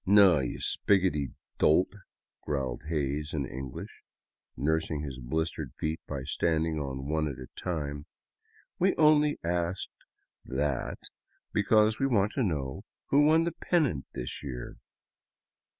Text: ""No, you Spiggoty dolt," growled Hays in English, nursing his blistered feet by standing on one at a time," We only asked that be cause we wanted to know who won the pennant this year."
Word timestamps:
""No, 0.19 0.39
you 0.39 0.57
Spiggoty 0.59 1.29
dolt," 1.59 1.89
growled 2.41 2.81
Hays 2.89 3.35
in 3.35 3.45
English, 3.45 4.01
nursing 4.57 5.01
his 5.01 5.19
blistered 5.19 5.73
feet 5.79 5.99
by 6.07 6.23
standing 6.23 6.79
on 6.79 7.07
one 7.07 7.27
at 7.27 7.37
a 7.37 7.45
time," 7.55 8.07
We 8.79 8.95
only 8.95 9.37
asked 9.43 9.89
that 10.43 10.97
be 11.53 11.61
cause 11.61 11.99
we 11.99 12.07
wanted 12.07 12.33
to 12.33 12.43
know 12.43 12.81
who 13.11 13.21
won 13.27 13.43
the 13.43 13.51
pennant 13.51 14.07
this 14.13 14.41
year." 14.41 14.77